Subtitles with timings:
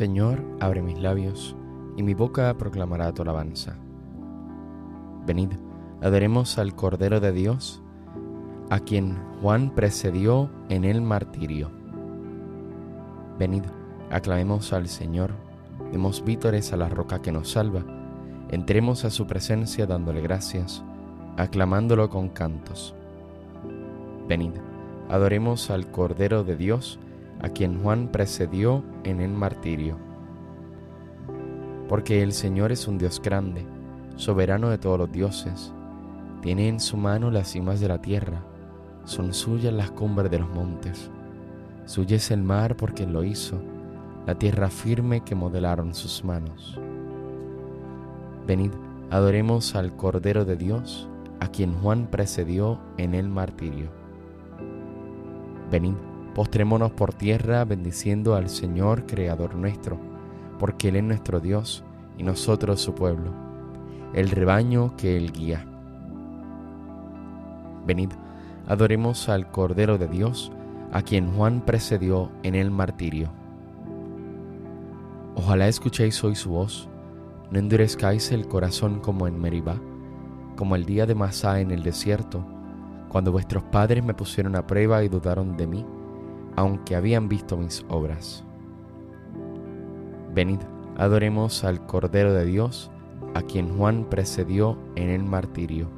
[0.00, 1.54] Señor, abre mis labios,
[1.94, 3.76] y mi boca proclamará tu alabanza.
[5.26, 5.50] Venid,
[6.00, 7.82] adoremos al Cordero de Dios,
[8.70, 11.70] a quien Juan precedió en el martirio.
[13.38, 13.64] Venid,
[14.10, 15.32] aclamemos al Señor,
[15.92, 17.84] demos vítores a la roca que nos salva,
[18.48, 20.82] entremos a su presencia dándole gracias,
[21.36, 22.94] aclamándolo con cantos.
[24.26, 24.52] Venid,
[25.10, 26.98] adoremos al Cordero de Dios,
[27.42, 29.96] a quien Juan precedió en el martirio.
[31.88, 33.66] Porque el Señor es un Dios grande,
[34.16, 35.72] soberano de todos los dioses,
[36.42, 38.42] tiene en su mano las cimas de la tierra,
[39.04, 41.10] son suyas las cumbres de los montes,
[41.84, 43.60] suya es el mar porque lo hizo,
[44.26, 46.78] la tierra firme que modelaron sus manos.
[48.46, 48.70] Venid,
[49.10, 51.08] adoremos al Cordero de Dios,
[51.40, 53.90] a quien Juan precedió en el martirio.
[55.70, 55.94] Venid,
[56.40, 59.98] Postrémonos por tierra bendiciendo al Señor, Creador nuestro,
[60.58, 61.84] porque Él es nuestro Dios
[62.16, 63.30] y nosotros su pueblo,
[64.14, 65.66] el rebaño que Él guía.
[67.86, 68.08] Venid,
[68.66, 70.50] adoremos al Cordero de Dios,
[70.92, 73.28] a quien Juan precedió en el martirio.
[75.34, 76.88] Ojalá escuchéis hoy su voz,
[77.50, 79.76] no endurezcáis el corazón como en Meribá,
[80.56, 82.42] como el día de Masá en el desierto,
[83.10, 85.84] cuando vuestros padres me pusieron a prueba y dudaron de mí
[86.60, 88.44] aunque habían visto mis obras.
[90.34, 90.58] Venid,
[90.98, 92.90] adoremos al Cordero de Dios,
[93.32, 95.88] a quien Juan precedió en el martirio.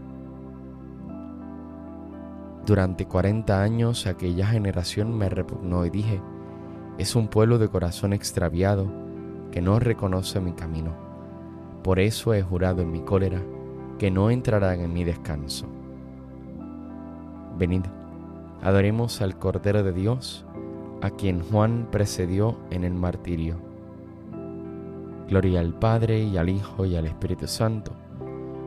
[2.65, 6.21] Durante cuarenta años aquella generación me repugnó y dije,
[6.97, 8.87] es un pueblo de corazón extraviado
[9.51, 10.93] que no reconoce mi camino.
[11.83, 13.43] Por eso he jurado en mi cólera
[13.99, 15.67] que no entrarán en mi descanso.
[17.59, 17.83] Venid,
[18.63, 20.45] adoremos al Cordero de Dios,
[21.01, 23.57] a quien Juan precedió en el martirio.
[25.29, 27.93] Gloria al Padre y al Hijo y al Espíritu Santo,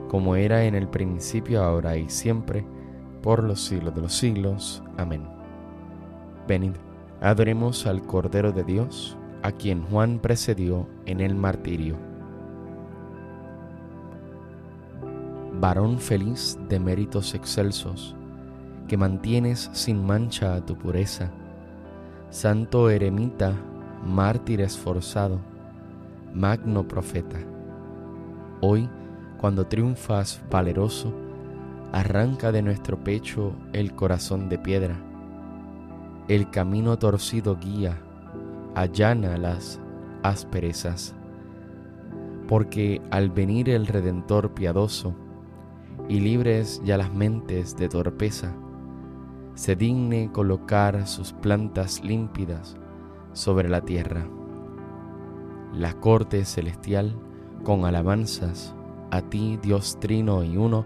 [0.09, 2.66] como era en el principio, ahora y siempre,
[3.22, 4.84] por los siglos de los siglos.
[4.97, 5.23] Amén.
[6.47, 6.73] Venid,
[7.22, 11.95] adoremos al Cordero de Dios, a quien Juan precedió en el martirio.
[15.59, 18.16] Varón feliz de méritos excelsos,
[18.88, 21.31] que mantienes sin mancha a tu pureza,
[22.29, 23.53] santo eremita,
[24.06, 25.40] mártir esforzado,
[26.34, 27.38] magno profeta.
[28.62, 28.90] Hoy,
[29.38, 31.13] cuando triunfas valeroso,
[31.91, 34.96] arranca de nuestro pecho el corazón de piedra.
[36.28, 37.97] El camino torcido guía,
[38.75, 39.79] allana las
[40.23, 41.16] asperezas.
[42.47, 45.16] Porque al venir el Redentor piadoso,
[46.07, 48.53] y libres ya las mentes de torpeza,
[49.55, 52.75] se digne colocar sus plantas límpidas
[53.31, 54.25] sobre la tierra.
[55.73, 57.16] La corte celestial,
[57.63, 58.75] con alabanzas,
[59.11, 60.85] a ti Dios Trino y Uno,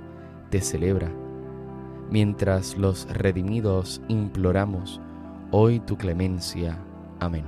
[0.51, 1.11] te celebra,
[2.11, 5.01] mientras los redimidos imploramos
[5.51, 6.77] hoy tu clemencia.
[7.19, 7.45] Amén.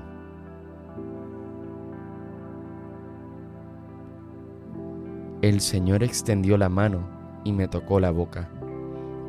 [5.44, 7.00] El Señor extendió la mano
[7.44, 8.50] y me tocó la boca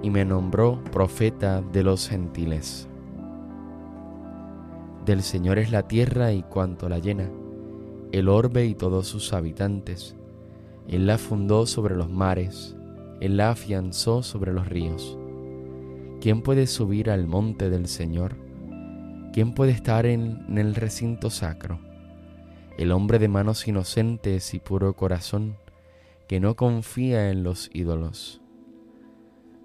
[0.02, 2.88] y me nombró profeta de los gentiles.
[5.06, 7.30] Del Señor es la tierra y cuanto la llena,
[8.10, 10.16] el orbe y todos sus habitantes.
[10.88, 12.76] Él la fundó sobre los mares,
[13.20, 15.16] Él la afianzó sobre los ríos.
[16.20, 18.36] ¿Quién puede subir al monte del Señor?
[19.32, 21.80] ¿Quién puede estar en, el recinto sacro?
[22.76, 25.56] El hombre de manos inocentes y puro corazón,
[26.26, 28.41] que no confía en los ídolos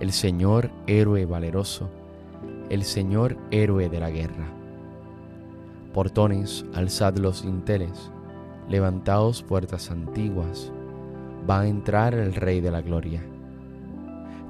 [0.00, 1.90] El Señor héroe valeroso,
[2.70, 4.46] el Señor héroe de la guerra.
[5.92, 8.12] Portones, alzad los dinteles,
[8.68, 10.72] levantaos puertas antiguas,
[11.48, 13.22] va a entrar el Rey de la Gloria.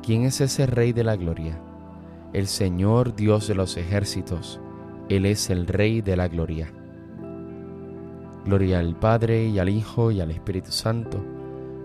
[0.03, 1.59] ¿Quién es ese Rey de la Gloria?
[2.35, 4.61] El Señor Dios de los ejércitos,
[5.09, 6.71] Él es el Rey de la Gloria.
[8.45, 11.25] Gloria al Padre y al Hijo y al Espíritu Santo,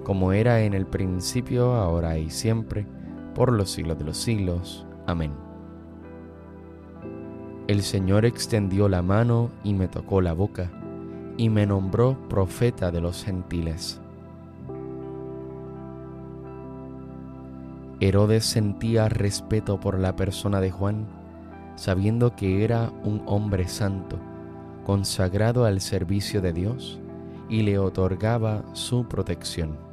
[0.04, 2.86] como era en el principio, ahora y siempre,
[3.34, 4.86] por los siglos de los siglos.
[5.08, 5.32] Amén.
[7.68, 10.70] El Señor extendió la mano y me tocó la boca,
[11.38, 14.02] y me nombró profeta de los gentiles.
[18.00, 21.06] Herodes sentía respeto por la persona de Juan,
[21.76, 24.18] sabiendo que era un hombre santo,
[24.86, 27.00] consagrado al servicio de Dios,
[27.48, 29.93] y le otorgaba su protección.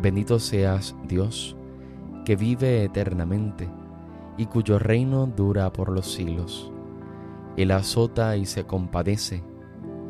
[0.00, 1.56] Bendito seas Dios,
[2.24, 3.68] que vive eternamente,
[4.36, 6.72] y cuyo reino dura por los siglos.
[7.56, 9.42] Él azota y se compadece,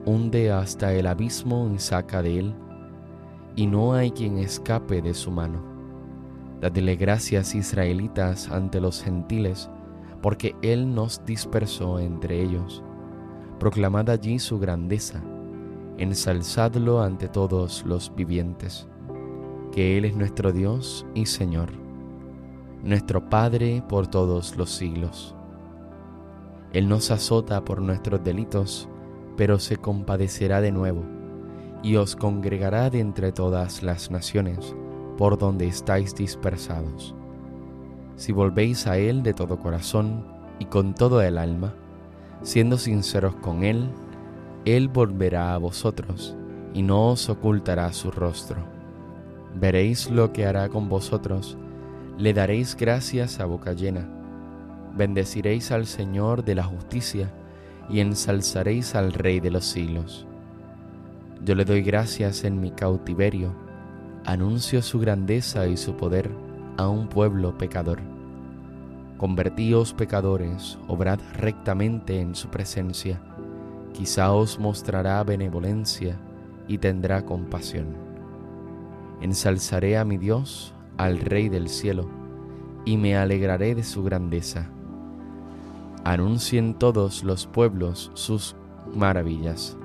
[0.04, 2.54] hunde hasta el abismo y saca de él,
[3.56, 5.62] y no hay quien escape de su mano.
[6.60, 9.70] Dadle gracias israelitas ante los gentiles,
[10.20, 12.82] porque Él nos dispersó entre ellos.
[13.58, 15.22] Proclamad allí su grandeza,
[15.96, 18.88] ensalzadlo ante todos los vivientes,
[19.78, 21.68] que Él es nuestro Dios y Señor,
[22.82, 25.36] nuestro Padre por todos los siglos.
[26.72, 28.88] Él nos azota por nuestros delitos,
[29.36, 31.04] pero se compadecerá de nuevo,
[31.84, 34.74] y os congregará de entre todas las naciones,
[35.16, 37.14] por donde estáis dispersados.
[38.16, 40.26] Si volvéis a Él de todo corazón
[40.58, 41.72] y con todo el alma,
[42.42, 43.90] siendo sinceros con Él,
[44.64, 46.36] Él volverá a vosotros
[46.74, 48.77] y no os ocultará su rostro.
[49.54, 51.56] Veréis lo que hará con vosotros,
[52.16, 54.08] le daréis gracias a boca llena
[54.98, 57.30] bendeciréis al Señor de la justicia
[57.88, 60.26] y ensalzaréis al Rey de los siglos.
[61.44, 63.54] Yo le doy gracias en mi cautiverio,
[64.24, 66.30] anuncio su grandeza y su poder
[66.76, 68.00] a un pueblo pecador.
[69.16, 73.20] Convertíos pecadores, obrad rectamente en su presencia,
[73.92, 76.16] quizá os mostrará benevolencia
[76.66, 78.07] y tendrá compasión.
[79.20, 82.08] Ensalzaré a mi Dios, al Rey del cielo,
[82.84, 84.70] y me alegraré de su grandeza
[86.04, 88.56] anuncien todos los pueblos sus
[88.94, 89.76] maravillas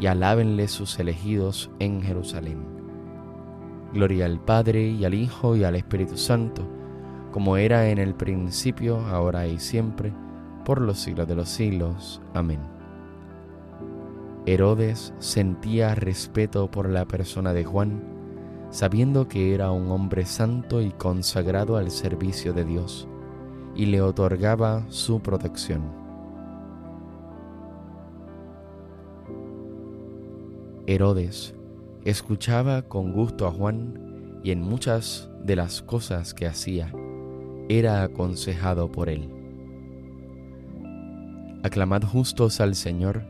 [0.00, 2.58] y alábenle sus elegidos en Jerusalén.
[3.92, 6.66] Gloria al Padre y al Hijo y al Espíritu Santo,
[7.30, 10.12] como era en el principio, ahora y siempre,
[10.64, 12.20] por los siglos de los siglos.
[12.34, 12.58] Amén.
[14.46, 18.02] Herodes sentía respeto por la persona de Juan,
[18.74, 23.06] sabiendo que era un hombre santo y consagrado al servicio de Dios
[23.76, 25.82] y le otorgaba su protección.
[30.88, 31.54] Herodes
[32.04, 36.92] escuchaba con gusto a Juan y en muchas de las cosas que hacía
[37.68, 39.30] era aconsejado por él.
[41.62, 43.22] Aclamad justos al Señor,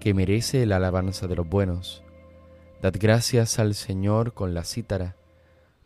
[0.00, 2.04] que merece la alabanza de los buenos.
[2.82, 5.14] Dad gracias al Señor con la cítara,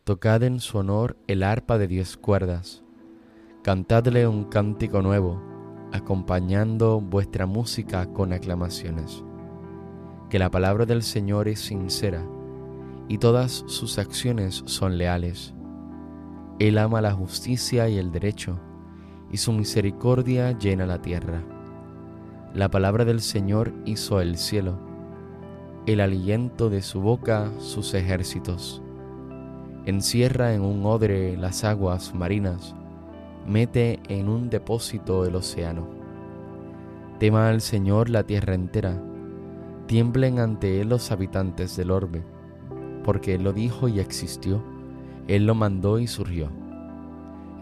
[0.04, 2.82] tocad en su honor el arpa de diez cuerdas
[3.62, 5.42] Cantadle un cántico nuevo,
[5.92, 9.22] acompañando vuestra música con aclamaciones.
[10.30, 12.24] Que la palabra del Señor es sincera
[13.08, 15.52] y todas sus acciones son leales.
[16.58, 18.58] Él ama la justicia y el derecho,
[19.30, 21.42] y su misericordia llena la tierra.
[22.54, 24.85] La palabra del Señor hizo el cielo,
[25.86, 28.82] el aliento de su boca sus ejércitos.
[29.84, 32.74] Encierra en un odre las aguas marinas,
[33.46, 35.86] mete en un depósito el océano.
[37.20, 39.00] Tema al Señor la tierra entera,
[39.86, 42.24] tiemblen ante Él los habitantes del orbe,
[43.04, 44.64] porque Él lo dijo y existió,
[45.28, 46.50] Él lo mandó y surgió.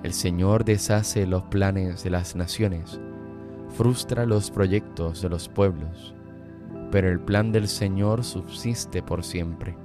[0.02, 2.98] El Señor deshace los planes de las naciones,
[3.76, 6.14] frustra los proyectos de los pueblos,
[6.94, 9.76] pero el plan del Señor subsiste por siempre.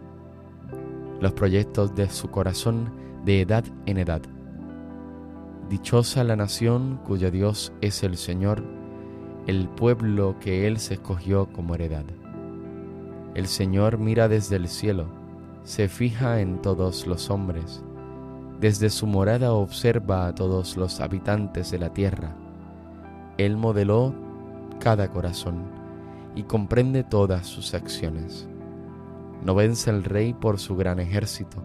[1.19, 2.93] Los proyectos de su corazón
[3.25, 4.21] de edad en edad
[5.71, 8.63] Dichosa la nación cuyo Dios es el Señor,
[9.47, 12.05] el pueblo que Él se escogió como heredad.
[13.33, 15.07] El Señor mira desde el cielo,
[15.63, 17.83] se fija en todos los hombres,
[18.59, 22.35] desde su morada observa a todos los habitantes de la tierra.
[23.39, 24.13] Él modeló
[24.79, 25.78] cada corazón
[26.35, 28.47] y comprende todas sus acciones.
[29.43, 31.63] No vence el rey por su gran ejército,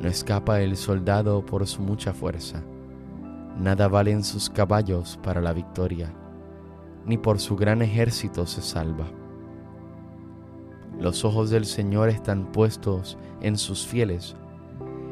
[0.00, 2.62] no escapa el soldado por su mucha fuerza
[3.58, 6.10] Nada valen sus caballos para la victoria,
[7.04, 9.06] ni por su gran ejército se salva.
[10.98, 14.36] Los ojos del Señor están puestos en sus fieles,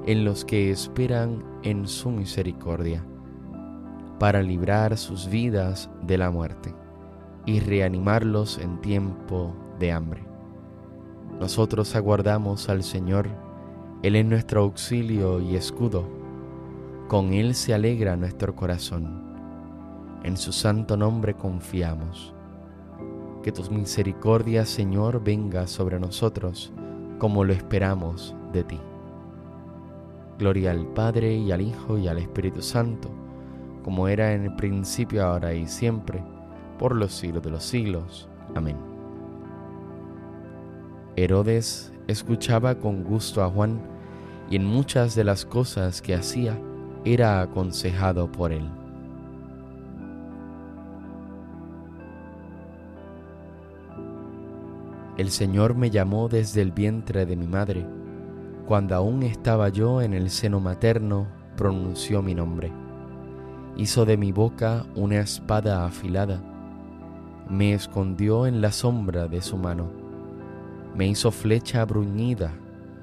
[0.06, 3.04] en los que esperan en su misericordia,
[4.18, 6.74] para librar sus vidas de la muerte
[7.46, 10.22] y reanimarlos en tiempo de hambre.
[11.38, 13.28] Nosotros aguardamos al Señor,
[14.02, 16.20] Él es nuestro auxilio y escudo
[17.10, 19.20] con Él se alegra nuestro corazón.
[20.22, 22.32] En su santo nombre confiamos.
[23.42, 26.72] Que tus misericordias, Señor, venga sobre nosotros,
[27.18, 28.78] como lo esperamos de ti.
[30.38, 33.10] Gloria al Padre y al Hijo y al Espíritu Santo,
[33.82, 36.22] como era en el principio, ahora y siempre,
[36.80, 38.26] por los siglos de los siglos.
[38.54, 38.78] Amén.
[41.14, 43.78] Herodes escuchaba con gusto a Juan
[44.48, 46.58] y en muchas de las cosas que hacía
[47.04, 48.66] era aconsejado por él.
[55.18, 57.86] El Señor me llamó desde el vientre de mi madre.
[58.66, 61.26] Cuando aún estaba yo en el seno materno,
[61.58, 62.72] pronunció mi nombre.
[63.76, 66.40] Hizo de mi boca una espada afilada.
[67.50, 69.90] Me escondió en la sombra de su mano.
[70.94, 72.52] Me hizo flecha bruñida.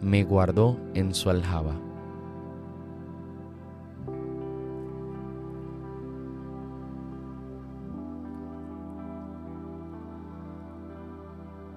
[0.01, 1.73] Me guardó en su aljaba.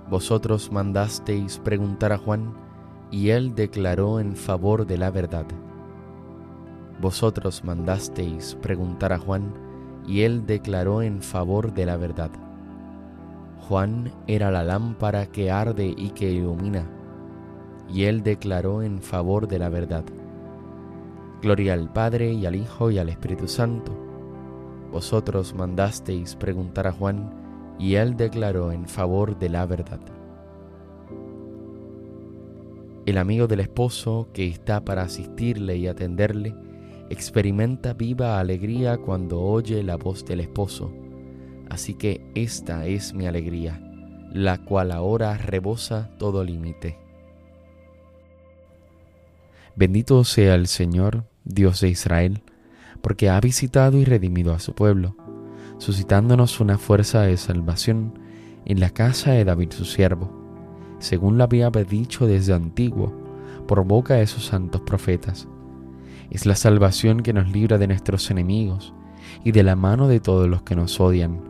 [0.09, 2.55] Vosotros mandasteis preguntar a Juan,
[3.11, 5.47] y él declaró en favor de la verdad.
[7.00, 9.53] Vosotros mandasteis preguntar a Juan,
[10.07, 12.31] y él declaró en favor de la verdad.
[13.69, 16.90] Juan era la lámpara que arde y que ilumina,
[17.88, 20.05] y él declaró en favor de la verdad.
[21.43, 23.93] Gloria al Padre y al Hijo y al Espíritu Santo.
[24.93, 30.00] Vosotros mandasteis preguntar a Juan, y él declaró en favor de la verdad.
[33.07, 36.55] El amigo del esposo que está para asistirle y atenderle
[37.09, 40.93] experimenta viva alegría cuando oye la voz del esposo.
[41.71, 43.81] Así que esta es mi alegría,
[44.33, 46.99] la cual ahora rebosa todo límite.
[49.77, 52.43] Bendito sea el Señor, Dios de Israel,
[53.00, 55.17] porque ha visitado y redimido a su pueblo
[55.81, 58.19] suscitándonos una fuerza de salvación
[58.67, 60.31] en la casa de David su siervo,
[60.99, 63.17] según lo había dicho desde antiguo
[63.67, 65.49] por boca de sus santos profetas.
[66.31, 68.93] Es la salvación que nos libra de nuestros enemigos
[69.43, 71.50] y de la mano de todos los que nos odian.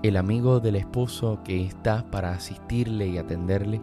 [0.00, 3.80] El amigo del esposo que está para asistirle y atenderle,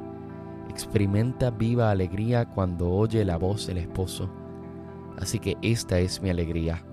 [0.69, 4.29] experimenta viva alegría cuando oye la voz del esposo.
[5.17, 6.86] Así que esta es mi alegría,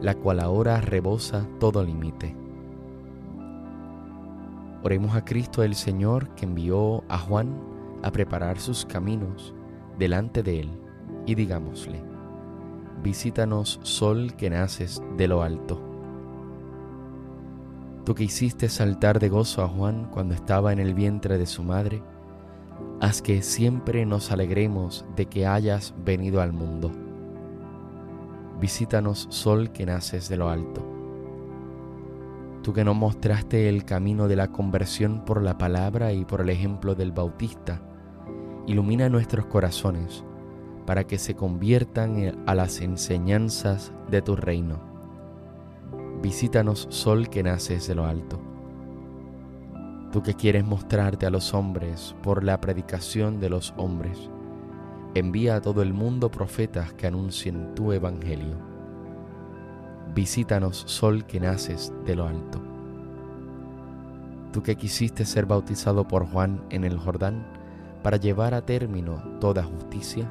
[0.00, 2.34] la cual ahora rebosa todo límite.
[4.82, 7.60] Oremos a Cristo el Señor que envió a Juan
[8.02, 9.54] a preparar sus caminos
[9.98, 10.70] delante de él
[11.26, 12.02] y digámosle,
[13.02, 15.93] visítanos sol que naces de lo alto.
[18.04, 21.62] Tú que hiciste saltar de gozo a Juan cuando estaba en el vientre de su
[21.62, 22.02] madre,
[23.00, 26.90] haz que siempre nos alegremos de que hayas venido al mundo.
[28.60, 30.94] Visítanos sol que naces de lo alto
[32.64, 36.48] tú que nos mostraste el camino de la conversión por la palabra y por el
[36.48, 37.82] ejemplo del Bautista,
[38.66, 40.24] ilumina nuestros corazones
[40.86, 44.93] para que se conviertan a las enseñanzas de tu reino.
[46.24, 48.40] Visítanos, sol que naces de lo alto.
[50.10, 54.30] Tú que quieres mostrarte a los hombres por la predicación de los hombres,
[55.14, 58.56] envía a todo el mundo profetas que anuncien tu evangelio
[60.14, 62.58] Visítanos, sol que naces de lo alto.
[64.50, 67.44] Tú que quisiste ser bautizado por Juan en el Jordán
[68.02, 70.26] para llevar a término toda justicia,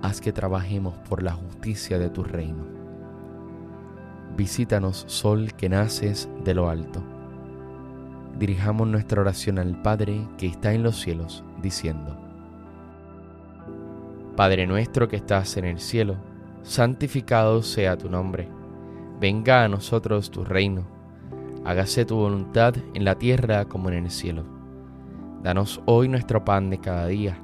[0.00, 2.77] haz que trabajemos por la justicia de tu reino.
[4.38, 7.02] Visítanos, sol que naces de lo alto.
[8.38, 12.16] Dirijamos nuestra oración al Padre que está en los cielos, diciendo,
[14.36, 16.16] Padre nuestro que estás en el cielo,
[16.62, 18.48] santificado sea tu nombre
[19.20, 20.86] Venga a nosotros tu reino,
[21.64, 24.44] hágase tu voluntad en la tierra como en el cielo.
[25.42, 27.36] Danos hoy nuestro pan de cada día.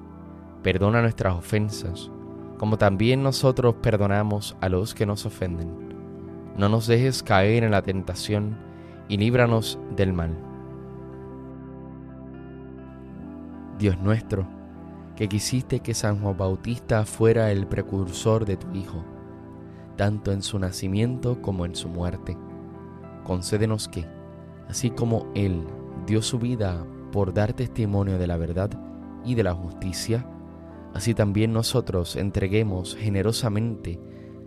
[0.63, 2.13] Perdona nuestras ofensas,
[2.59, 5.94] como también nosotros perdonamos a los que nos ofenden.
[6.57, 8.57] No nos dejes caer en la tentación
[9.09, 10.37] y líbranos del mal.
[13.79, 14.47] Dios nuestro,
[15.17, 19.05] que quisiste que San Juan Bautista fuera el precursor de tu Hijo,
[19.97, 22.37] tanto en su nacimiento como en su muerte,
[23.25, 24.07] concédenos que,
[24.69, 25.67] así como Él
[26.07, 28.71] dio su vida por dar testimonio de la verdad
[29.25, 30.25] y de la justicia,
[30.95, 34.01] así también nosotros entreguemos generosamente